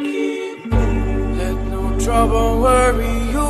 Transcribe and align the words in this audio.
Let 0.00 1.56
no 1.72 1.98
trouble 1.98 2.60
worry 2.60 3.18
you. 3.34 3.48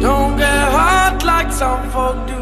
Don't 0.00 0.36
get 0.36 0.68
hot 0.72 1.22
like 1.24 1.52
some 1.52 1.88
folk 1.90 2.26
do. 2.26 2.40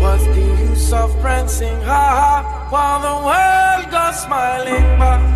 What's 0.00 0.24
the 0.26 0.46
use 0.70 0.92
of 0.92 1.10
prancing 1.20 1.80
ha 1.82 2.04
ha 2.20 2.68
while 2.70 3.00
the 3.02 3.16
world 3.26 3.90
goes 3.90 4.22
smiling? 4.22 4.98
But 4.98 5.27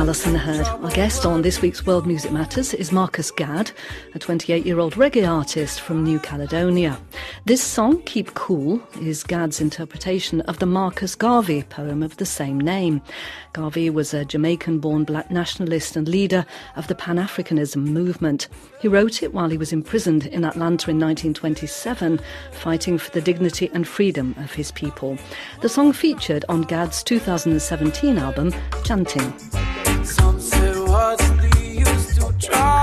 Alison 0.00 0.34
Hird. 0.34 0.66
Our 0.82 0.90
guest 0.92 1.26
on 1.26 1.42
this 1.42 1.60
week's 1.60 1.84
World 1.84 2.06
Music 2.06 2.32
Matters 2.32 2.72
is 2.72 2.90
Marcus 2.90 3.30
Gad, 3.30 3.70
a 4.14 4.18
28 4.18 4.64
year 4.64 4.78
old 4.78 4.94
reggae 4.94 5.28
artist 5.30 5.82
from 5.82 6.02
New 6.02 6.18
Caledonia. 6.18 6.98
This 7.44 7.62
song, 7.62 8.00
Keep 8.04 8.32
Cool, 8.32 8.82
is 9.02 9.22
Gad's 9.22 9.60
interpretation 9.60 10.40
of 10.42 10.58
the 10.58 10.64
Marcus 10.64 11.14
Garvey 11.14 11.64
poem 11.64 12.02
of 12.02 12.16
the 12.16 12.24
same 12.24 12.58
name. 12.58 13.02
Garvey 13.52 13.90
was 13.90 14.14
a 14.14 14.24
Jamaican 14.24 14.78
born 14.78 15.04
black 15.04 15.30
nationalist 15.30 15.96
and 15.96 16.08
leader 16.08 16.46
of 16.76 16.88
the 16.88 16.94
Pan 16.94 17.16
Africanism 17.16 17.84
movement. 17.84 18.48
He 18.80 18.88
wrote 18.88 19.22
it 19.22 19.34
while 19.34 19.50
he 19.50 19.58
was 19.58 19.70
imprisoned 19.70 20.24
in 20.24 20.46
Atlanta 20.46 20.90
in 20.90 20.98
1927, 20.98 22.18
fighting 22.52 22.96
for 22.96 23.10
the 23.10 23.20
dignity 23.20 23.70
and 23.74 23.86
freedom 23.86 24.34
of 24.38 24.54
his 24.54 24.72
people. 24.72 25.18
The 25.60 25.68
song 25.68 25.92
featured 25.92 26.46
on 26.48 26.62
Gad's 26.62 27.02
2017 27.02 28.16
album, 28.16 28.54
Chanting. 28.82 29.34
Some 30.04 30.40
say 30.40 30.80
what's 30.80 31.28
the 31.30 31.60
use 31.60 32.16
to 32.16 32.32
try? 32.38 32.79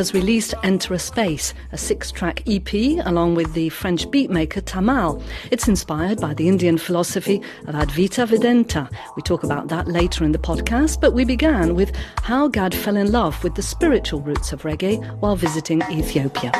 Has 0.00 0.14
released 0.14 0.54
Enter 0.62 0.94
a 0.94 0.98
Space, 0.98 1.52
a 1.72 1.76
six-track 1.76 2.42
EP 2.46 2.72
along 3.04 3.34
with 3.34 3.52
the 3.52 3.68
French 3.68 4.06
beatmaker 4.06 4.62
Tamal. 4.62 5.22
It's 5.50 5.68
inspired 5.68 6.18
by 6.18 6.32
the 6.32 6.48
Indian 6.48 6.78
philosophy 6.78 7.42
of 7.66 7.74
Advaita 7.74 8.26
Vedanta. 8.26 8.88
We 9.14 9.22
talk 9.22 9.44
about 9.44 9.68
that 9.68 9.88
later 9.88 10.24
in 10.24 10.32
the 10.32 10.38
podcast, 10.38 11.02
but 11.02 11.12
we 11.12 11.26
began 11.26 11.74
with 11.74 11.94
how 12.22 12.48
Gad 12.48 12.74
fell 12.74 12.96
in 12.96 13.12
love 13.12 13.44
with 13.44 13.56
the 13.56 13.62
spiritual 13.62 14.22
roots 14.22 14.54
of 14.54 14.62
reggae 14.62 14.96
while 15.20 15.36
visiting 15.36 15.82
Ethiopia. 15.90 16.50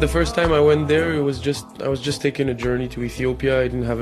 The 0.00 0.08
first 0.08 0.34
time 0.34 0.52
I 0.52 0.58
went 0.58 0.88
there, 0.88 1.14
it 1.14 1.22
was 1.22 1.38
just 1.38 1.64
I 1.80 1.86
was 1.86 2.00
just 2.00 2.20
taking 2.20 2.48
a 2.48 2.54
journey 2.54 2.88
to 2.88 3.04
Ethiopia. 3.04 3.60
I 3.60 3.68
didn't 3.68 3.84
have 3.84 4.00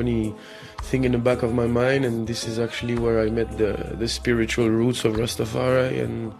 anything 0.83 1.05
in 1.05 1.13
the 1.13 1.19
back 1.19 1.43
of 1.43 1.55
my 1.55 1.67
mind, 1.67 2.05
and 2.05 2.27
this 2.27 2.47
is 2.47 2.59
actually 2.59 2.97
where 2.99 3.21
I 3.21 3.31
met 3.31 3.57
the 3.57 3.95
the 3.99 4.09
spiritual 4.09 4.69
roots 4.69 5.05
of 5.05 5.15
Rastafari, 5.15 6.03
and 6.03 6.33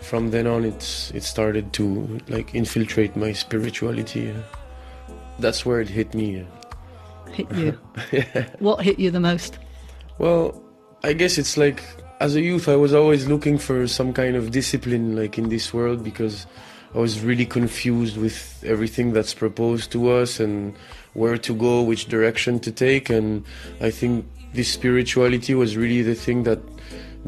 from 0.00 0.30
then 0.30 0.46
on, 0.46 0.64
it's 0.64 1.10
it 1.14 1.24
started 1.24 1.72
to 1.72 2.18
like 2.28 2.54
infiltrate 2.54 3.16
my 3.16 3.32
spirituality. 3.34 4.32
That's 5.40 5.66
where 5.66 5.80
it 5.80 5.88
hit 5.88 6.14
me. 6.14 6.46
Hit 7.32 7.50
you. 7.52 7.78
yeah. 8.12 8.46
What 8.60 8.84
hit 8.84 8.98
you 8.98 9.10
the 9.10 9.20
most? 9.20 9.58
Well, 10.18 10.62
I 11.02 11.12
guess 11.12 11.36
it's 11.38 11.56
like 11.56 11.82
as 12.20 12.36
a 12.36 12.40
youth, 12.40 12.68
I 12.68 12.76
was 12.76 12.94
always 12.94 13.26
looking 13.26 13.58
for 13.58 13.86
some 13.88 14.12
kind 14.12 14.36
of 14.36 14.50
discipline, 14.50 15.16
like 15.16 15.38
in 15.38 15.50
this 15.50 15.74
world, 15.74 16.02
because 16.02 16.46
I 16.94 16.98
was 16.98 17.20
really 17.20 17.46
confused 17.46 18.16
with 18.16 18.62
everything 18.66 19.12
that's 19.12 19.34
proposed 19.34 19.92
to 19.92 20.10
us 20.10 20.40
and 20.40 20.74
where 21.14 21.38
to 21.38 21.54
go, 21.54 21.82
which 21.82 22.06
direction 22.06 22.60
to 22.60 22.72
take. 22.72 23.10
And 23.10 23.44
I 23.80 23.90
think 23.90 24.26
this 24.54 24.72
spirituality 24.72 25.54
was 25.54 25.76
really 25.76 26.02
the 26.02 26.14
thing 26.14 26.44
that 26.44 26.60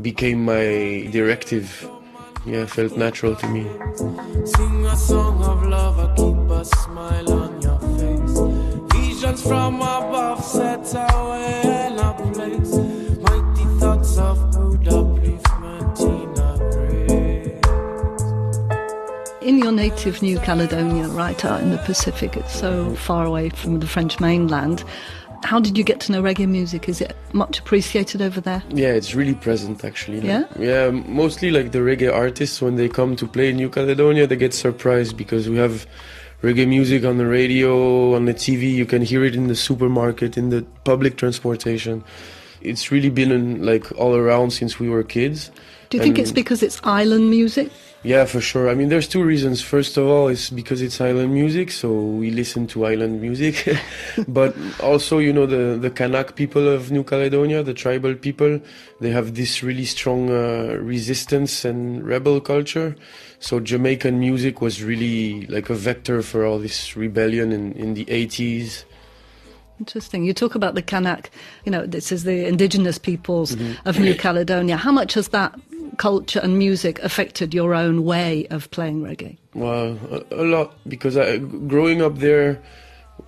became 0.00 0.44
my 0.44 1.08
directive. 1.12 1.88
Yeah, 2.46 2.64
felt 2.66 2.96
natural 2.96 3.34
to 3.36 3.46
me. 3.48 3.64
Sing 4.46 4.86
a 4.86 4.96
song 4.96 5.42
of 5.42 5.66
love, 5.66 5.98
I 5.98 6.14
keep 6.14 6.50
a 6.50 6.64
smile 6.64 7.32
on 7.32 7.60
your 7.60 7.78
face. 7.98 8.38
Visions 8.94 9.42
from 9.42 9.76
above 9.76 10.42
set 10.42 10.94
your 19.68 19.76
native 19.76 20.22
New 20.22 20.38
Caledonia, 20.38 21.08
right 21.08 21.44
out 21.44 21.60
in 21.60 21.70
the 21.70 21.78
Pacific, 21.78 22.36
it's 22.36 22.58
so 22.58 22.94
far 22.94 23.26
away 23.26 23.50
from 23.50 23.80
the 23.80 23.86
French 23.86 24.18
mainland. 24.18 24.82
How 25.44 25.60
did 25.60 25.76
you 25.76 25.84
get 25.84 26.00
to 26.00 26.12
know 26.12 26.22
reggae 26.22 26.48
music? 26.48 26.88
Is 26.88 27.02
it 27.02 27.14
much 27.34 27.58
appreciated 27.58 28.22
over 28.22 28.40
there? 28.40 28.62
Yeah, 28.70 28.92
it's 28.92 29.14
really 29.14 29.34
present 29.34 29.84
actually. 29.84 30.20
Yeah? 30.20 30.44
Yeah, 30.58 30.90
mostly 30.90 31.50
like 31.50 31.72
the 31.72 31.80
reggae 31.80 32.12
artists 32.12 32.62
when 32.62 32.76
they 32.76 32.88
come 32.88 33.14
to 33.16 33.26
play 33.26 33.50
in 33.50 33.56
New 33.56 33.68
Caledonia, 33.68 34.26
they 34.26 34.36
get 34.36 34.54
surprised 34.54 35.18
because 35.18 35.50
we 35.50 35.56
have 35.58 35.86
reggae 36.42 36.66
music 36.66 37.04
on 37.04 37.18
the 37.18 37.26
radio, 37.26 38.14
on 38.14 38.24
the 38.24 38.34
TV. 38.34 38.72
You 38.72 38.86
can 38.86 39.02
hear 39.02 39.22
it 39.22 39.34
in 39.34 39.48
the 39.48 39.56
supermarket, 39.56 40.38
in 40.38 40.48
the 40.48 40.62
public 40.84 41.18
transportation. 41.18 42.02
It's 42.62 42.90
really 42.90 43.10
been 43.10 43.64
like 43.64 43.92
all 43.98 44.14
around 44.14 44.52
since 44.52 44.80
we 44.80 44.88
were 44.88 45.02
kids. 45.02 45.50
Do 45.90 45.98
you 45.98 46.02
think 46.02 46.18
it's 46.18 46.32
because 46.32 46.62
it's 46.62 46.80
island 46.84 47.28
music? 47.30 47.70
Yeah, 48.04 48.26
for 48.26 48.40
sure. 48.40 48.70
I 48.70 48.74
mean, 48.74 48.90
there's 48.90 49.08
two 49.08 49.24
reasons. 49.24 49.60
First 49.60 49.96
of 49.96 50.06
all, 50.06 50.28
it's 50.28 50.50
because 50.50 50.80
it's 50.82 51.00
island 51.00 51.34
music, 51.34 51.72
so 51.72 51.92
we 51.92 52.30
listen 52.30 52.68
to 52.68 52.86
island 52.86 53.20
music. 53.20 53.76
but 54.28 54.54
also, 54.80 55.18
you 55.18 55.32
know, 55.32 55.46
the 55.46 55.76
the 55.76 55.90
Kanak 55.90 56.36
people 56.36 56.68
of 56.68 56.92
New 56.92 57.02
Caledonia, 57.02 57.64
the 57.64 57.74
tribal 57.74 58.14
people, 58.14 58.60
they 59.00 59.10
have 59.10 59.34
this 59.34 59.64
really 59.64 59.84
strong 59.84 60.30
uh, 60.30 60.78
resistance 60.80 61.64
and 61.64 62.06
rebel 62.06 62.40
culture. 62.40 62.94
So 63.40 63.58
Jamaican 63.58 64.20
music 64.20 64.60
was 64.60 64.80
really 64.82 65.46
like 65.46 65.68
a 65.68 65.74
vector 65.74 66.22
for 66.22 66.46
all 66.46 66.60
this 66.60 66.96
rebellion 66.96 67.50
in 67.50 67.72
in 67.72 67.94
the 67.94 68.04
80s. 68.04 68.84
Interesting. 69.80 70.24
You 70.24 70.34
talk 70.34 70.54
about 70.54 70.74
the 70.74 70.82
Kanak, 70.82 71.26
you 71.64 71.70
know, 71.70 71.86
this 71.86 72.10
is 72.10 72.24
the 72.24 72.46
indigenous 72.46 72.98
peoples 72.98 73.56
of 73.84 73.98
New 74.00 74.14
Caledonia. 74.14 74.76
How 74.76 74.90
much 74.90 75.14
has 75.14 75.28
that 75.28 75.54
culture 75.98 76.40
and 76.40 76.58
music 76.58 76.98
affected 77.00 77.52
your 77.52 77.74
own 77.74 78.04
way 78.04 78.46
of 78.50 78.70
playing 78.70 79.02
reggae? 79.02 79.36
Well, 79.54 79.98
a, 80.10 80.42
a 80.42 80.44
lot 80.44 80.74
because 80.88 81.16
I, 81.16 81.36
growing 81.38 82.00
up 82.00 82.18
there, 82.18 82.62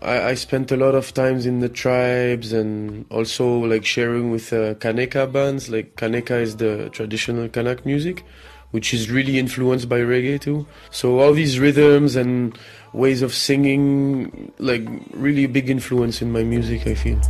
I, 0.03 0.31
I 0.31 0.35
spent 0.35 0.73
a 0.73 0.77
lot 0.77 0.95
of 0.95 1.13
times 1.13 1.47
in 1.47 1.61
the 1.61 1.69
tribes 1.69 2.53
and 2.53 3.05
also 3.11 3.47
like 3.47 3.85
sharing 3.85 4.31
with 4.31 4.53
uh, 4.53 4.75
Kaneka 4.75 5.31
bands. 5.31 5.69
Like 5.69 5.97
Kaneka 5.97 6.41
is 6.41 6.57
the 6.57 6.89
traditional 6.91 7.49
Kanak 7.49 7.85
music, 7.85 8.25
which 8.71 8.95
is 8.95 9.11
really 9.11 9.39
influenced 9.39 9.89
by 9.89 9.99
reggae 9.99 10.41
too. 10.41 10.67
So 10.91 11.21
all 11.21 11.33
these 11.35 11.59
rhythms 11.59 12.17
and 12.17 12.57
ways 12.93 13.23
of 13.23 13.35
singing, 13.35 14.53
like 14.59 14.87
really 15.13 15.47
big 15.47 15.69
influence 15.69 16.23
in 16.23 16.33
my 16.33 16.45
music. 16.45 16.87
I 16.87 16.95
feel. 16.95 17.21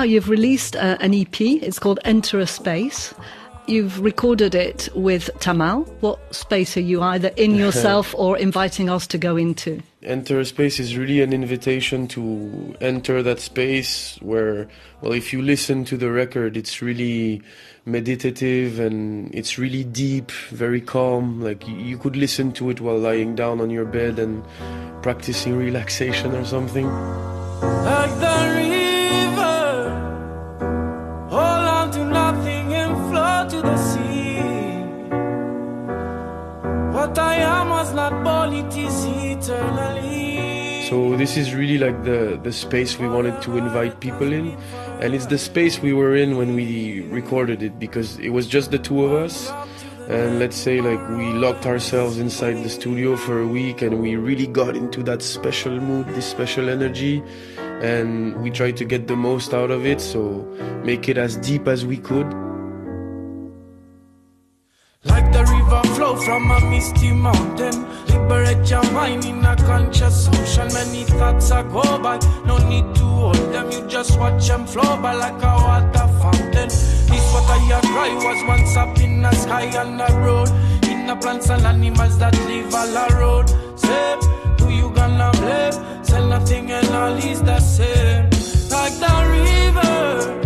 Now, 0.00 0.04
you've 0.04 0.30
released 0.30 0.76
uh, 0.76 0.96
an 1.00 1.12
EP. 1.12 1.38
It's 1.42 1.78
called 1.78 2.00
Enter 2.06 2.38
a 2.38 2.46
Space. 2.46 3.12
You've 3.66 4.00
recorded 4.00 4.54
it 4.54 4.88
with 4.94 5.28
Tamal. 5.40 5.86
What 6.00 6.18
space 6.34 6.74
are 6.78 6.80
you 6.80 7.02
either 7.02 7.28
in 7.36 7.54
yourself 7.64 8.14
or 8.16 8.38
inviting 8.38 8.88
us 8.88 9.06
to 9.08 9.18
go 9.18 9.36
into? 9.36 9.82
enter 10.02 10.40
a 10.40 10.46
space 10.46 10.80
is 10.80 10.96
really 10.96 11.20
an 11.20 11.34
invitation 11.34 12.08
to 12.08 12.74
enter 12.80 13.22
that 13.22 13.38
space 13.38 14.16
where 14.22 14.66
well 15.02 15.12
if 15.12 15.30
you 15.30 15.42
listen 15.42 15.84
to 15.84 15.98
the 15.98 16.10
record 16.10 16.56
it's 16.56 16.80
really 16.80 17.42
meditative 17.84 18.80
and 18.80 19.30
it's 19.34 19.58
really 19.58 19.84
deep 19.84 20.30
very 20.48 20.80
calm 20.80 21.42
like 21.42 21.68
you 21.68 21.98
could 21.98 22.16
listen 22.16 22.50
to 22.50 22.70
it 22.70 22.80
while 22.80 22.98
lying 22.98 23.34
down 23.34 23.60
on 23.60 23.68
your 23.68 23.84
bed 23.84 24.18
and 24.18 24.42
practicing 25.02 25.54
relaxation 25.54 26.34
or 26.34 26.46
something 26.46 26.86
this 41.20 41.36
is 41.36 41.54
really 41.54 41.76
like 41.76 42.02
the 42.02 42.40
the 42.42 42.50
space 42.50 42.98
we 42.98 43.06
wanted 43.06 43.42
to 43.42 43.58
invite 43.58 44.00
people 44.00 44.32
in, 44.32 44.56
and 45.02 45.14
it's 45.14 45.26
the 45.26 45.36
space 45.36 45.78
we 45.78 45.92
were 45.92 46.16
in 46.16 46.38
when 46.38 46.54
we 46.54 47.02
recorded 47.10 47.62
it 47.62 47.78
because 47.78 48.18
it 48.20 48.30
was 48.30 48.46
just 48.46 48.70
the 48.70 48.78
two 48.78 49.04
of 49.04 49.12
us, 49.12 49.50
and 50.08 50.38
let's 50.38 50.56
say 50.56 50.80
like 50.80 50.98
we 51.10 51.26
locked 51.34 51.66
ourselves 51.66 52.18
inside 52.18 52.64
the 52.64 52.70
studio 52.70 53.16
for 53.16 53.38
a 53.40 53.46
week 53.46 53.82
and 53.82 54.00
we 54.00 54.16
really 54.16 54.46
got 54.46 54.74
into 54.74 55.02
that 55.02 55.20
special 55.20 55.78
mood 55.78 56.06
this 56.08 56.24
special 56.24 56.70
energy. 56.70 57.22
And 57.80 58.36
we 58.42 58.50
tried 58.50 58.76
to 58.76 58.84
get 58.84 59.06
the 59.08 59.16
most 59.16 59.54
out 59.54 59.70
of 59.70 59.86
it 59.86 60.02
so 60.02 60.44
make 60.84 61.08
it 61.08 61.16
as 61.16 61.36
deep 61.36 61.66
as 61.66 61.86
we 61.86 61.96
could 61.96 62.26
a 66.52 66.60
misty 66.70 67.12
mountain. 67.12 67.86
Liberate 68.06 68.68
your 68.70 68.84
mind 68.92 69.24
in 69.24 69.44
a 69.44 69.56
conscious 69.56 70.28
ocean. 70.28 70.68
Many 70.72 71.04
thoughts 71.04 71.50
are 71.50 71.64
go 71.64 71.82
by 71.98 72.18
no 72.44 72.58
need 72.68 72.94
to 72.96 73.04
hold 73.04 73.52
them. 73.52 73.70
You 73.70 73.86
just 73.86 74.18
watch 74.18 74.46
them 74.48 74.66
flow 74.66 74.96
by 75.00 75.14
like 75.14 75.42
a 75.42 75.54
water 75.66 76.08
fountain. 76.20 76.68
This 76.68 77.26
what 77.32 77.48
I 77.50 77.80
cry 77.92 78.14
was 78.14 78.46
once 78.46 78.76
up 78.76 78.98
in 78.98 79.22
the 79.22 79.32
sky 79.32 79.66
on 79.78 79.96
the 79.96 80.08
road. 80.24 80.48
In 80.90 81.06
the 81.06 81.16
plants 81.16 81.48
and 81.50 81.64
animals 81.66 82.18
that 82.18 82.34
live 82.46 82.74
all 82.74 82.86
the 82.86 83.14
road 83.16 83.70
same. 83.90 84.20
Who 84.60 84.68
you 84.70 84.90
gonna 84.94 85.30
blame? 85.40 86.04
Sell 86.04 86.26
nothing 86.26 86.70
and 86.70 86.88
all 86.88 87.16
is 87.30 87.42
the 87.42 87.60
same. 87.60 88.24
Like 88.70 88.96
the 89.04 89.14
river 89.34 90.39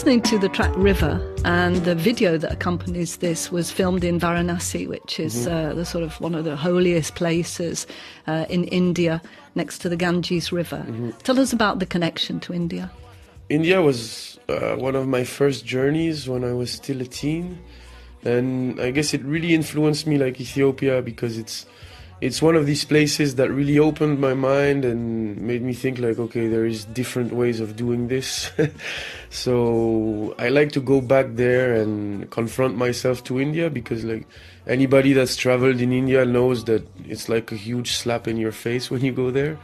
listening 0.00 0.22
to 0.22 0.38
the 0.38 0.48
track 0.48 0.72
River, 0.76 1.20
and 1.44 1.76
the 1.84 1.94
video 1.94 2.38
that 2.38 2.50
accompanies 2.50 3.18
this 3.18 3.52
was 3.52 3.70
filmed 3.70 4.02
in 4.02 4.18
Varanasi, 4.18 4.88
which 4.88 5.20
is 5.20 5.46
uh, 5.46 5.74
the 5.74 5.84
sort 5.84 6.02
of 6.02 6.18
one 6.22 6.34
of 6.34 6.46
the 6.46 6.56
holiest 6.56 7.16
places 7.16 7.86
uh, 8.26 8.46
in 8.48 8.64
India 8.64 9.20
next 9.56 9.80
to 9.80 9.90
the 9.90 9.96
Ganges 9.96 10.52
River. 10.52 10.86
Tell 11.22 11.38
us 11.38 11.52
about 11.52 11.80
the 11.80 11.84
connection 11.84 12.40
to 12.40 12.54
India. 12.54 12.90
India 13.50 13.82
was 13.82 14.40
uh, 14.48 14.74
one 14.76 14.96
of 14.96 15.06
my 15.06 15.22
first 15.22 15.66
journeys 15.66 16.26
when 16.26 16.44
I 16.44 16.54
was 16.54 16.70
still 16.70 17.02
a 17.02 17.04
teen, 17.04 17.58
and 18.24 18.80
I 18.80 18.92
guess 18.92 19.12
it 19.12 19.22
really 19.22 19.54
influenced 19.54 20.06
me 20.06 20.16
like 20.16 20.40
Ethiopia 20.40 21.02
because 21.02 21.36
it's 21.36 21.66
it's 22.20 22.42
one 22.42 22.54
of 22.54 22.66
these 22.66 22.84
places 22.84 23.36
that 23.36 23.50
really 23.50 23.78
opened 23.78 24.20
my 24.20 24.34
mind 24.34 24.84
and 24.84 25.40
made 25.40 25.62
me 25.62 25.72
think 25.72 25.98
like 25.98 26.18
okay 26.18 26.48
there 26.48 26.66
is 26.66 26.84
different 26.86 27.32
ways 27.32 27.60
of 27.60 27.76
doing 27.76 28.08
this. 28.08 28.50
So 29.32 30.34
i 30.38 30.48
like 30.48 30.72
to 30.72 30.80
go 30.80 31.00
back 31.00 31.26
there 31.34 31.74
and 31.80 32.28
confront 32.30 32.76
myself 32.76 33.22
to 33.24 33.40
india 33.40 33.70
because 33.70 34.02
like 34.04 34.26
anybody 34.66 35.12
that's 35.12 35.36
traveled 35.36 35.80
in 35.80 35.92
india 35.92 36.24
knows 36.24 36.64
that 36.64 36.82
it's 37.06 37.28
like 37.28 37.52
a 37.52 37.54
huge 37.54 37.92
slap 37.92 38.26
in 38.26 38.36
your 38.36 38.50
face 38.50 38.90
when 38.90 39.02
you 39.04 39.12
go 39.12 39.30
there. 39.30 39.56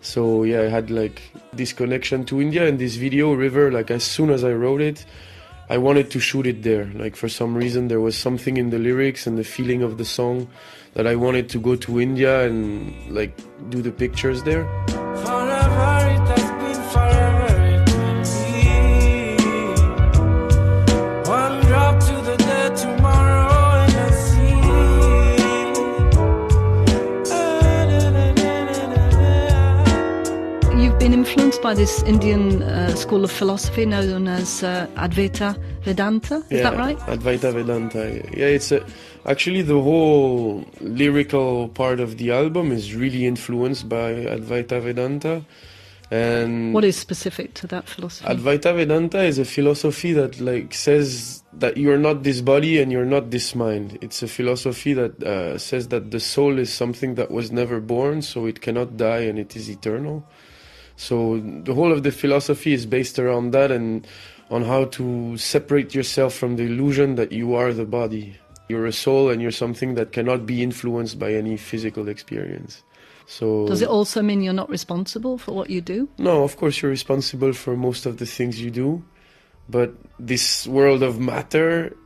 So 0.00 0.42
yeah 0.44 0.62
i 0.62 0.68
had 0.68 0.90
like 0.90 1.20
this 1.52 1.74
connection 1.74 2.24
to 2.26 2.40
india 2.40 2.66
and 2.66 2.78
this 2.78 2.96
video 2.96 3.34
river 3.34 3.70
like 3.70 3.90
as 3.90 4.04
soon 4.04 4.30
as 4.30 4.42
i 4.42 4.52
wrote 4.52 4.80
it 4.80 5.04
i 5.68 5.78
wanted 5.78 6.10
to 6.10 6.20
shoot 6.20 6.46
it 6.46 6.62
there. 6.62 6.86
Like 6.94 7.16
for 7.16 7.28
some 7.28 7.54
reason 7.56 7.88
there 7.88 8.00
was 8.00 8.16
something 8.16 8.56
in 8.56 8.70
the 8.70 8.78
lyrics 8.78 9.26
and 9.26 9.38
the 9.38 9.44
feeling 9.44 9.82
of 9.82 9.98
the 9.98 10.04
song 10.04 10.48
that 10.94 11.06
i 11.06 11.16
wanted 11.16 11.48
to 11.50 11.58
go 11.58 11.74
to 11.74 12.00
india 12.00 12.46
and 12.46 12.94
like 13.10 13.36
do 13.70 13.82
the 13.82 13.92
pictures 13.92 14.42
there. 14.42 14.64
Forever 15.24 16.03
by 31.64 31.72
this 31.72 32.02
Indian 32.02 32.62
uh, 32.62 32.94
school 32.94 33.24
of 33.24 33.32
philosophy 33.32 33.86
known 33.86 34.28
as 34.28 34.62
uh, 34.62 34.86
Advaita 34.96 35.56
Vedanta, 35.80 36.44
is 36.50 36.60
that 36.60 36.76
right? 36.76 36.98
Advaita 37.08 37.54
Vedanta. 37.54 38.22
Yeah, 38.36 38.48
it's 38.48 38.70
a, 38.70 38.84
actually 39.24 39.62
the 39.62 39.80
whole 39.80 40.66
lyrical 40.82 41.68
part 41.68 42.00
of 42.00 42.18
the 42.18 42.32
album 42.32 42.70
is 42.70 42.94
really 42.94 43.24
influenced 43.24 43.88
by 43.88 44.12
Advaita 44.36 44.82
Vedanta. 44.82 45.42
And 46.10 46.74
What 46.74 46.84
is 46.84 46.98
specific 46.98 47.54
to 47.54 47.66
that 47.68 47.88
philosophy? 47.88 48.28
Advaita 48.28 48.76
Vedanta 48.76 49.22
is 49.22 49.38
a 49.38 49.46
philosophy 49.46 50.12
that 50.12 50.38
like 50.42 50.74
says 50.74 51.44
that 51.54 51.78
you're 51.78 51.96
not 51.96 52.24
this 52.24 52.42
body 52.42 52.78
and 52.78 52.92
you're 52.92 53.06
not 53.06 53.30
this 53.30 53.54
mind. 53.54 53.96
It's 54.02 54.22
a 54.22 54.28
philosophy 54.28 54.92
that 54.92 55.22
uh, 55.22 55.56
says 55.56 55.88
that 55.88 56.10
the 56.10 56.20
soul 56.20 56.58
is 56.58 56.70
something 56.70 57.14
that 57.14 57.30
was 57.30 57.50
never 57.50 57.80
born, 57.80 58.20
so 58.20 58.44
it 58.44 58.60
cannot 58.60 58.98
die 58.98 59.20
and 59.20 59.38
it 59.38 59.56
is 59.56 59.70
eternal. 59.70 60.26
So 60.96 61.40
the 61.40 61.74
whole 61.74 61.92
of 61.92 62.02
the 62.02 62.12
philosophy 62.12 62.72
is 62.72 62.86
based 62.86 63.18
around 63.18 63.50
that 63.52 63.70
and 63.70 64.06
on 64.50 64.62
how 64.62 64.84
to 64.84 65.36
separate 65.36 65.94
yourself 65.94 66.34
from 66.34 66.56
the 66.56 66.64
illusion 66.64 67.16
that 67.16 67.32
you 67.32 67.54
are 67.54 67.72
the 67.72 67.84
body. 67.84 68.36
You're 68.68 68.86
a 68.86 68.92
soul 68.92 69.30
and 69.30 69.42
you're 69.42 69.50
something 69.50 69.94
that 69.94 70.12
cannot 70.12 70.46
be 70.46 70.62
influenced 70.62 71.18
by 71.18 71.32
any 71.34 71.56
physical 71.56 72.08
experience. 72.08 72.82
So 73.26 73.66
Does 73.66 73.82
it 73.82 73.88
also 73.88 74.22
mean 74.22 74.42
you're 74.42 74.52
not 74.52 74.70
responsible 74.70 75.38
for 75.38 75.52
what 75.52 75.70
you 75.70 75.80
do? 75.80 76.08
no, 76.18 76.44
of 76.44 76.56
course 76.56 76.82
you're 76.82 76.90
responsible 76.90 77.52
for 77.52 77.76
most 77.76 78.06
of 78.06 78.18
the 78.18 78.26
things 78.26 78.60
you 78.60 78.70
do, 78.70 79.02
but 79.68 79.94
this 80.18 80.66
world 80.66 81.02
of 81.02 81.18
matter 81.18 81.96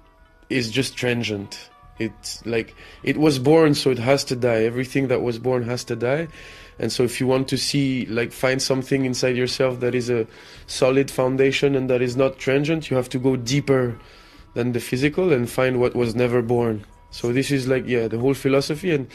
is 0.49 0.70
just 0.70 0.96
transient. 0.96 1.70
It's 1.99 2.46
like 2.46 2.75
it 3.02 3.17
was 3.17 3.41
born, 3.41 3.75
so 3.75 3.91
it 3.91 3.99
has 3.99 4.23
to 4.25 4.37
die. 4.37 4.62
Everything 4.62 5.08
that 5.08 5.20
was 5.20 5.38
born 5.41 5.64
has 5.64 5.82
to 5.84 5.96
die. 5.96 6.29
And 6.78 6.92
so 6.92 7.02
if 7.02 7.20
you 7.20 7.26
want 7.26 7.48
to 7.48 7.58
see 7.58 8.06
like 8.06 8.32
find 8.32 8.62
something 8.62 9.04
inside 9.04 9.36
yourself 9.36 9.80
that 9.80 9.94
is 9.94 10.10
a 10.10 10.26
solid 10.66 11.10
foundation 11.10 11.75
and 11.75 11.90
that 11.90 12.02
is 12.02 12.16
not 12.16 12.38
transient, 12.38 12.90
you 12.90 12.96
have 12.96 13.08
to 13.10 13.19
go 13.19 13.36
deeper 13.36 13.98
than 14.54 14.72
the 14.72 14.80
physical 14.80 15.32
and 15.32 15.50
find 15.50 15.80
what 15.80 15.94
was 15.94 16.14
never 16.14 16.42
born. 16.42 16.84
So 17.10 17.32
this 17.32 17.50
is 17.50 17.66
like 17.66 17.86
yeah, 17.86 18.08
the 18.08 18.19
whole 18.19 18.34
philosophy 18.34 18.92
and 18.92 19.08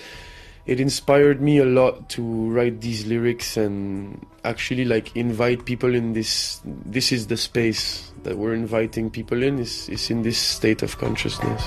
it 0.66 0.80
inspired 0.80 1.42
me 1.42 1.58
a 1.58 1.66
lot 1.66 2.10
to 2.10 2.22
write 2.50 2.82
these 2.82 3.06
lyrics 3.06 3.58
and 3.58 4.26
actually 4.44 4.86
like 4.86 5.16
invite 5.16 5.66
people 5.66 5.94
in 5.94 6.14
this 6.14 6.62
this 6.64 7.12
is 7.12 7.28
the 7.28 7.38
space 7.38 8.12
that 8.24 8.38
we're 8.38 8.54
inviting 8.54 9.10
people 9.10 9.44
in 9.44 9.60
is, 9.60 9.90
is 9.90 10.10
in 10.10 10.24
this 10.24 10.38
state 10.38 10.82
of 10.82 10.98
consciousness 10.98 11.64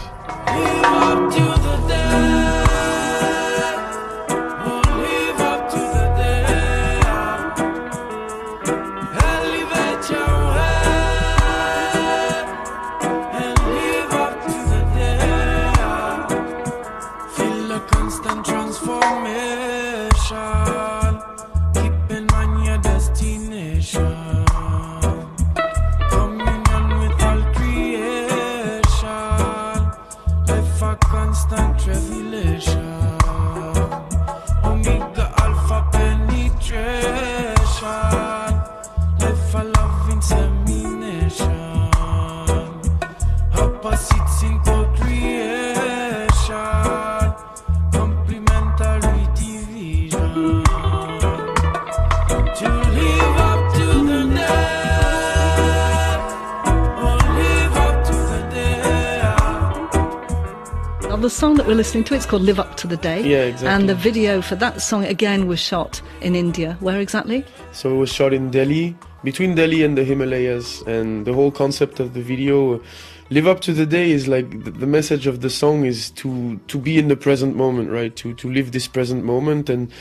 song 61.37 61.55
that 61.57 61.67
we're 61.67 61.75
listening 61.75 62.03
to, 62.05 62.15
it's 62.15 62.25
called 62.25 62.43
Live 62.43 62.59
Up 62.59 62.77
to 62.79 62.87
the 62.87 62.97
Day. 62.97 63.23
Yeah, 63.23 63.43
exactly. 63.43 63.69
And 63.69 63.89
the 63.91 63.95
video 63.95 64.41
for 64.41 64.57
that 64.57 64.81
song 64.81 65.05
again 65.05 65.47
was 65.47 65.61
shot 65.61 66.01
in 66.23 66.35
India. 66.35 66.79
Where 66.81 66.99
exactly? 66.99 67.45
so 67.73 67.95
it 67.95 67.99
was 67.99 68.11
shot 68.11 68.33
in 68.33 68.51
delhi 68.51 68.97
between 69.23 69.55
delhi 69.55 69.85
and 69.85 69.99
the 69.99 70.05
himalayas 70.05 70.83
and 70.87 71.27
the 71.27 71.35
whole 71.35 71.51
concept 71.51 72.01
of 72.01 72.15
the 72.15 72.23
video 72.23 72.81
live 73.29 73.47
up 73.47 73.61
to 73.61 73.73
the 73.75 73.85
day 73.85 74.11
is 74.11 74.29
like 74.29 74.65
the, 74.65 74.71
the 74.71 74.87
message 74.87 75.27
of 75.27 75.43
the 75.43 75.51
song 75.51 75.85
is 75.85 76.11
to 76.13 76.59
to 76.69 76.79
be 76.79 76.97
in 76.99 77.09
the 77.09 77.17
present 77.17 77.55
moment, 77.55 77.91
right? 77.91 78.17
To 78.17 78.33
to 78.35 78.51
live 78.51 78.73
this 78.73 78.89
present 78.89 79.25
moment 79.25 79.69
and 79.69 79.93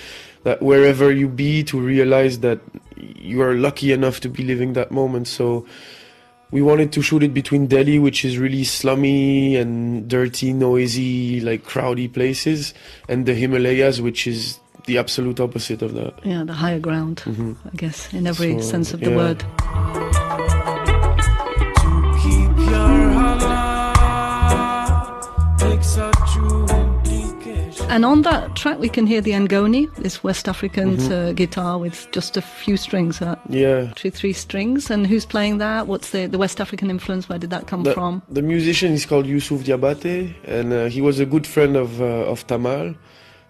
that 0.44 0.62
wherever 0.62 1.12
you 1.12 1.28
be 1.28 1.64
to 1.66 1.80
realize 1.80 2.40
that 2.40 2.60
you 2.96 3.42
are 3.42 3.56
lucky 3.56 3.92
enough 3.92 4.22
to 4.22 4.30
be 4.30 4.44
living 4.44 4.74
that 4.74 4.90
moment. 4.92 5.28
So 5.28 5.66
we 6.56 6.62
wanted 6.62 6.94
to 6.94 7.02
shoot 7.02 7.22
it 7.22 7.34
between 7.34 7.68
Delhi, 7.68 8.00
which 8.00 8.24
is 8.24 8.38
really 8.40 8.64
slummy 8.64 9.58
and 9.58 10.08
dirty, 10.08 10.54
noisy, 10.54 11.42
like 11.42 11.66
crowdy 11.66 12.08
places, 12.08 12.74
and 13.10 13.26
the 13.26 13.34
Himalayas, 13.34 14.00
which 14.00 14.26
is 14.26 14.58
the 14.86 14.98
absolute 14.98 15.42
opposite 15.42 15.82
of 15.82 15.96
that. 15.96 16.14
Yeah, 16.24 16.46
the 16.46 16.54
higher 16.54 16.80
ground, 16.80 17.18
Mm-hmm. 17.26 17.54
I 17.68 17.76
guess, 17.76 18.14
in 18.14 18.26
every 18.26 18.54
So, 18.62 18.70
sense 18.72 18.94
of 18.94 19.02
the 19.02 19.10
yeah. 19.12 19.18
word. 19.18 19.44
And 27.88 28.04
on 28.04 28.24
that 28.24 28.56
track, 28.56 28.80
we 28.80 28.90
can 28.90 29.06
hear 29.08 29.22
the 29.22 29.32
ngoni, 29.32 29.94
this 29.96 30.24
West 30.24 30.48
African 30.50 30.98
Mm-hmm. 30.98 31.14
uh, 31.14 31.32
guitar 31.34 31.78
with 31.78 32.08
just 32.12 32.36
a 32.36 32.42
few 32.42 32.76
strings, 32.78 33.22
uh, 33.22 33.36
Yeah. 33.50 33.94
two, 33.96 34.12
three 34.12 34.34
strings. 34.34 34.90
And 34.92 35.08
who's 35.08 35.26
playing 35.26 35.60
that? 35.60 35.88
What's 35.88 36.10
the, 36.10 36.26
the 36.28 36.38
West 36.38 36.60
African 36.60 36.90
influence? 36.90 37.30
Where 37.30 37.40
did 37.40 37.52
that 37.52 37.68
come 37.68 37.84
The, 37.84 37.94
from? 37.94 38.22
the 38.30 38.42
musician 38.42 38.92
is 38.94 39.06
called 39.06 39.28
Yusuf 39.28 39.64
Diabate, 39.64 40.34
and 40.46 40.74
uh, 40.74 40.86
he 40.86 41.00
was 41.02 41.20
a 41.20 41.26
good 41.26 41.46
friend 41.48 41.76
of 41.78 42.02
uh, 42.02 42.32
of 42.32 42.46
Tamal. 42.48 42.96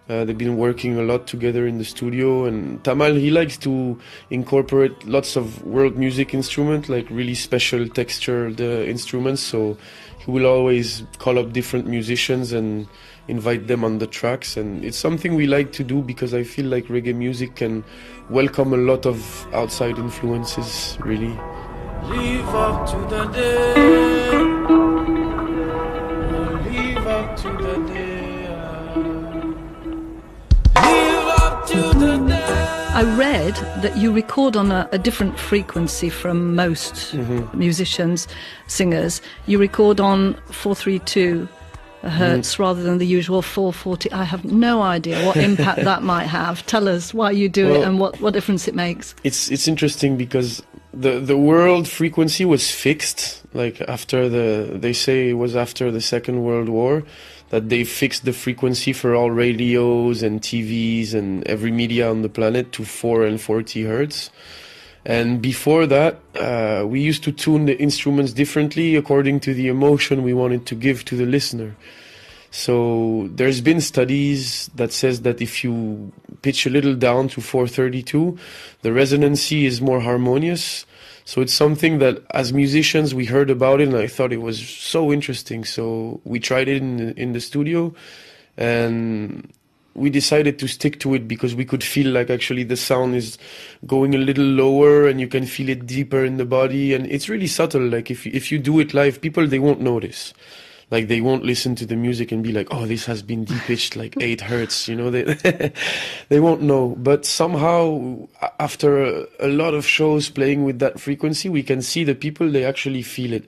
Uh, 0.07 0.24
they've 0.24 0.38
been 0.38 0.57
working 0.57 1.00
a 1.00 1.01
lot 1.01 1.25
together 1.25 1.65
in 1.65 1.79
the 1.79 1.85
studio, 1.85 2.45
and 2.45 2.83
Tamal 2.83 3.19
he 3.19 3.31
likes 3.31 3.57
to 3.57 4.00
incorporate 4.29 5.07
lots 5.07 5.35
of 5.35 5.65
world 5.65 5.97
music 5.97 6.33
instruments, 6.33 6.89
like 6.89 7.09
really 7.09 7.33
special 7.33 7.88
textured 7.88 8.62
uh, 8.62 8.83
instruments. 8.83 9.41
So 9.41 9.77
he 10.19 10.29
will 10.29 10.45
always 10.45 11.03
call 11.17 11.39
up 11.39 11.53
different 11.53 11.88
musicians 11.88 12.51
and 12.51 12.88
invite 13.27 13.65
them 13.65 13.83
on 13.83 13.97
the 13.97 14.05
tracks, 14.05 14.57
and 14.57 14.85
it's 14.85 14.97
something 14.97 15.33
we 15.33 15.47
like 15.47 15.71
to 15.74 15.83
do 15.83 16.03
because 16.03 16.35
I 16.35 16.43
feel 16.43 16.67
like 16.67 16.85
reggae 16.85 17.15
music 17.15 17.55
can 17.55 17.83
welcome 18.29 18.74
a 18.74 18.77
lot 18.77 19.07
of 19.07 19.47
outside 19.53 19.97
influences, 19.97 20.97
really. 21.01 21.35
Up 22.55 22.88
to 22.91 22.97
the 23.09 23.25
day. 23.33 24.85
I 32.96 33.04
read 33.18 33.56
that 33.84 33.98
you 33.98 34.14
record 34.14 34.56
on 34.56 34.72
a, 34.72 34.88
a 34.94 34.98
different 34.98 35.38
frequency 35.38 36.10
from 36.10 36.56
most 36.56 36.94
Mm-hmm. 37.14 37.58
musicians, 37.58 38.28
singers. 38.68 39.22
You 39.48 39.58
record 39.60 40.00
on 40.00 40.34
432 40.52 41.48
hertz 42.04 42.54
Mm-hmm. 42.54 42.62
rather 42.64 42.84
than 42.84 42.98
the 43.00 43.06
usual 43.06 43.42
440. 43.42 44.12
I 44.14 44.24
have 44.24 44.46
no 44.46 44.82
idea 44.82 45.25
what 45.25 45.36
impact 45.38 45.84
that 45.84 46.04
might 46.14 46.28
have. 46.28 46.66
Tell 46.68 46.88
us 46.88 47.14
why 47.14 47.32
you 47.32 47.50
do 47.50 47.74
it 47.75 47.82
and 47.84 48.00
what, 48.00 48.22
what 48.22 48.34
difference 48.34 48.68
it 48.68 48.75
makes. 48.75 49.14
it's 49.24 49.52
it's 49.52 49.68
interesting 49.68 50.16
because 50.18 50.64
the 50.94 51.20
the 51.20 51.36
world 51.38 51.88
frequency 51.90 52.46
was 52.46 52.72
fixed 52.72 53.42
like 53.54 53.82
after 53.90 54.30
the 54.30 54.78
they 54.80 54.94
say 54.94 55.30
it 55.32 55.38
was 55.38 55.54
after 55.56 55.92
the 55.92 56.00
second 56.02 56.44
world 56.44 56.70
war 56.70 57.04
that 57.50 57.70
they 57.70 57.84
fixed 57.84 58.25
the 58.25 58.34
frequency 58.34 58.92
for 58.94 59.16
all 59.16 59.32
radios 59.32 60.24
and 60.24 60.42
TVs 60.42 61.14
and 61.14 61.46
every 61.48 61.72
media 61.72 62.10
on 62.10 62.22
the 62.22 62.30
planet 62.30 62.72
to 62.74 62.84
4 62.84 63.25
and 63.25 63.40
40 63.40 63.84
hertz 63.84 64.30
and 65.06 65.42
before 65.42 65.86
that 65.86 66.20
uh, 66.36 66.84
we 66.88 67.00
used 67.00 67.24
to 67.24 67.32
tune 67.32 67.66
the 67.66 67.78
instruments 67.80 68.34
differently 68.34 68.96
according 68.96 69.40
to 69.40 69.54
the 69.54 69.68
emotion 69.68 70.24
we 70.24 70.34
wanted 70.34 70.66
to 70.66 70.75
give 70.75 71.06
to 71.06 71.16
the 71.16 71.25
listener 71.25 71.75
so 72.56 73.28
there's 73.36 73.60
been 73.60 73.82
studies 73.82 74.70
that 74.75 74.94
says 74.94 75.24
that 75.24 75.42
if 75.42 75.62
you 75.62 76.14
pitch 76.42 76.66
a 76.66 76.70
little 76.70 76.96
down 76.96 77.28
to 77.30 77.42
432, 77.42 78.38
the 78.82 78.94
resonancy 78.94 79.66
is 79.66 79.82
more 79.82 80.00
harmonious. 80.00 80.86
So 81.25 81.41
it's 81.41 81.53
something 81.53 81.98
that 82.00 82.24
as 82.32 82.53
musicians 82.53 83.15
we 83.15 83.25
heard 83.25 83.50
about 83.50 83.82
it 83.82 83.88
and 83.88 83.98
I 83.98 84.05
thought 84.05 84.32
it 84.32 84.41
was 84.41 84.60
so 84.67 85.12
interesting. 85.12 85.65
So 85.65 86.22
we 86.24 86.39
tried 86.39 86.67
it 86.67 86.77
in 86.77 87.13
in 87.13 87.34
the 87.34 87.41
studio 87.41 87.94
and 88.58 89.51
we 89.96 90.10
decided 90.10 90.60
to 90.60 90.67
stick 90.67 91.00
to 91.00 91.15
it 91.15 91.27
because 91.27 91.55
we 91.55 91.65
could 91.65 91.84
feel 91.84 92.12
like 92.12 92.29
actually 92.29 92.63
the 92.63 92.77
sound 92.77 93.15
is 93.15 93.38
going 93.88 94.13
a 94.13 94.20
little 94.20 94.46
lower 94.46 95.08
and 95.08 95.20
you 95.20 95.27
can 95.27 95.46
feel 95.46 95.70
it 95.70 95.88
deeper 95.88 96.24
in 96.24 96.38
the 96.38 96.46
body. 96.46 96.94
And 96.94 97.08
it's 97.08 97.27
really 97.27 97.48
subtle. 97.48 97.82
Like 97.82 98.12
if 98.12 98.27
if 98.27 98.51
you 98.51 98.60
do 98.60 98.79
it 98.79 98.94
live 98.94 99.20
people 99.20 99.48
they 99.48 99.60
won't 99.60 99.82
notice 99.82 100.34
like 100.92 101.08
they 101.08 101.22
won't 101.22 101.44
listen 101.44 101.75
to 101.75 101.86
the 101.86 101.96
music 101.96 102.32
and 102.32 102.44
be 102.44 102.51
like 102.51 102.68
oh 102.72 102.86
this 102.86 103.06
has 103.06 103.22
been 103.22 103.44
de-pitched 103.44 103.96
like 103.96 104.15
8 104.22 104.42
hertz 104.42 104.88
you 104.88 104.96
know? 104.96 105.10
They 105.10 105.24
they 106.30 106.39
won't 106.39 106.62
know. 106.62 106.96
But 106.98 107.25
somehow 107.25 108.27
after 108.60 109.04
a, 109.04 109.25
a 109.39 109.48
lot 109.48 109.74
of 109.74 109.86
shows 109.86 110.30
playing 110.30 110.63
with 110.63 110.80
that 110.80 111.00
frequency 111.00 111.50
we 111.50 111.63
can 111.63 111.82
see 111.82 112.04
the 112.04 112.15
people 112.15 112.50
they 112.50 112.65
actually 112.65 113.01
feel 113.01 113.34
it. 113.34 113.46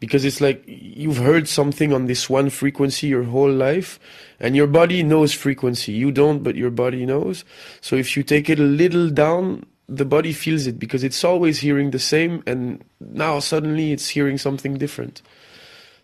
Because 0.00 0.24
it's 0.24 0.40
like 0.40 0.62
you've 0.66 1.16
heard 1.16 1.48
something 1.48 1.92
on 1.92 2.06
this 2.06 2.30
one 2.30 2.50
frequency 2.50 3.08
your 3.08 3.24
whole 3.24 3.50
life 3.50 3.98
and 4.38 4.54
your 4.54 4.68
body 4.68 5.02
knows 5.02 5.32
frequency. 5.32 5.92
You 5.92 6.12
don't 6.12 6.42
but 6.42 6.54
your 6.54 6.70
body 6.70 7.04
knows. 7.04 7.44
So 7.80 7.96
if 7.96 8.16
you 8.16 8.22
take 8.22 8.48
it 8.48 8.60
a 8.60 8.62
little 8.62 9.10
down 9.10 9.66
the 9.88 10.04
body 10.04 10.32
feels 10.32 10.66
it 10.66 10.78
because 10.78 11.02
it's 11.02 11.24
always 11.24 11.60
hearing 11.60 11.90
the 11.90 11.98
same 11.98 12.42
and 12.46 12.84
now 13.00 13.38
suddenly 13.38 13.90
it's 13.90 14.08
hearing 14.08 14.36
something 14.36 14.76
different 14.76 15.22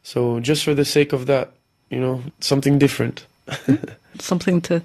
so 0.04 0.38
just 0.40 0.62
for 0.64 0.74
the 0.74 0.84
sake 0.84 1.12
of 1.12 1.26
that 1.26 1.50
you 1.90 1.98
know 2.00 2.22
something 2.40 2.78
different 2.78 3.26
Something 4.20 4.60
to 4.62 4.80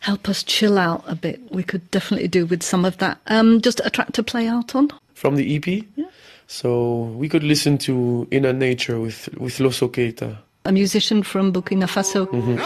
help 0.00 0.28
us 0.28 0.42
chill 0.44 0.78
out 0.78 1.02
a 1.08 1.14
bit. 1.16 1.40
We 1.50 1.62
could 1.64 1.90
definitely 1.90 2.28
do 2.28 2.46
with 2.46 2.62
some 2.62 2.84
of 2.86 2.96
that. 2.98 3.18
Um, 3.26 3.60
just 3.60 3.80
a 3.84 3.90
track 3.90 4.12
to 4.12 4.22
play 4.22 4.46
out 4.46 4.74
on. 4.76 4.88
from 5.14 5.34
the 5.36 5.56
ep 5.56 5.66
Yeah. 5.96 6.06
so 6.46 7.02
we 7.20 7.28
could 7.28 7.42
listen 7.42 7.76
to 7.78 8.26
inner 8.30 8.52
nature 8.52 9.00
with 9.00 9.28
with 9.36 9.58
loso 9.58 9.88
keita 9.88 10.38
A 10.64 10.70
musician 10.72 11.22
from 11.24 11.52
Burkina 11.52 11.86
Faso. 11.86 12.26
Ina 12.32 12.62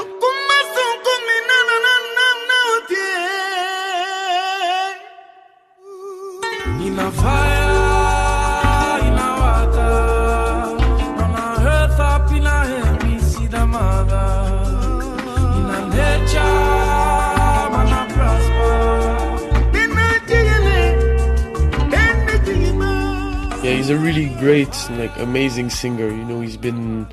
a 23.91 23.97
really 23.97 24.29
great, 24.39 24.73
like 24.93 25.15
amazing 25.19 25.71
singer. 25.71 26.09
You 26.09 26.25
know, 26.25 26.41
he's 26.41 26.57
been 26.57 27.07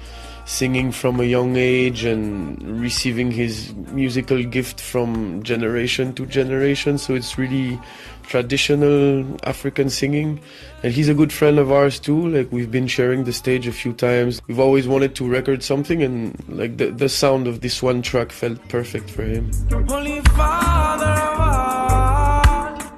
singing 0.45 0.93
from 0.93 1.19
a 1.19 1.23
young 1.23 1.57
age 1.57 2.05
and 2.05 2.79
receiving 2.79 3.29
his 3.31 3.73
musical 3.91 4.41
gift 4.43 4.79
from 4.79 5.43
generation 5.43 6.13
to 6.13 6.25
generation. 6.25 6.97
So 6.97 7.15
it's 7.15 7.37
really 7.37 7.79
traditional 8.23 9.25
African 9.43 9.89
singing. 9.89 10.39
And 10.83 10.93
he's 10.93 11.09
a 11.09 11.13
good 11.13 11.33
friend 11.33 11.59
of 11.59 11.71
ours 11.71 11.99
too. 11.99 12.29
Like 12.29 12.51
we've 12.51 12.71
been 12.71 12.87
sharing 12.87 13.25
the 13.25 13.33
stage 13.33 13.67
a 13.67 13.73
few 13.73 13.93
times. 13.93 14.41
We've 14.47 14.59
always 14.59 14.87
wanted 14.87 15.15
to 15.15 15.27
record 15.27 15.63
something 15.63 16.01
and 16.01 16.41
like 16.47 16.77
the, 16.77 16.91
the 16.91 17.09
sound 17.09 17.47
of 17.47 17.61
this 17.61 17.83
one 17.83 18.01
track 18.01 18.31
felt 18.31 18.57
perfect 18.69 19.09
for 19.09 19.23
him. 19.23 19.51
Holy 19.87 20.21
Father. 20.21 21.13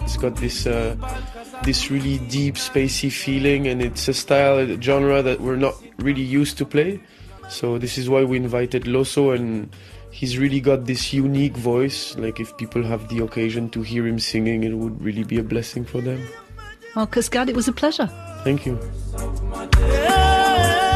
It's 0.04 0.18
got 0.18 0.36
this 0.36 0.68
uh, 0.68 0.96
this 1.64 1.92
really 1.92 2.18
deep, 2.30 2.56
spacey 2.56 3.12
feeling, 3.12 3.68
and 3.68 3.82
it's 3.82 4.08
a 4.08 4.14
style, 4.14 4.58
a 4.60 4.82
genre 4.82 5.22
that 5.22 5.42
we're 5.42 5.56
not 5.56 5.76
really 5.98 6.22
used 6.22 6.58
to 6.58 6.66
play. 6.66 7.00
So 7.50 7.78
this 7.78 7.98
is 7.98 8.10
why 8.10 8.24
we 8.24 8.38
invited 8.38 8.84
Loso, 8.84 9.36
and 9.36 9.70
he's 10.12 10.38
really 10.38 10.62
got 10.62 10.86
this 10.86 11.14
unique 11.14 11.58
voice. 11.58 12.18
Like 12.18 12.40
if 12.40 12.56
people 12.58 12.84
have 12.84 13.08
the 13.10 13.24
occasion 13.24 13.70
to 13.72 13.82
hear 13.82 14.08
him 14.08 14.20
singing, 14.20 14.64
it 14.64 14.74
would 14.74 15.02
really 15.04 15.24
be 15.24 15.40
a 15.40 15.44
blessing 15.44 15.86
for 15.86 16.02
them. 16.02 16.26
Marcus 16.96 17.30
Gad, 17.30 17.50
it 17.50 17.56
was 17.56 17.68
a 17.68 17.74
pleasure. 17.74 18.08
Thank 18.44 18.66
you. 18.66 18.80
Yeah. 19.80 20.89